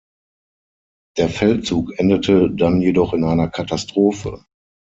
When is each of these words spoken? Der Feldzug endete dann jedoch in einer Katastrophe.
Der 1.17 1.29
Feldzug 1.29 1.91
endete 1.99 2.49
dann 2.49 2.81
jedoch 2.81 3.13
in 3.13 3.23
einer 3.23 3.49
Katastrophe. 3.49 4.43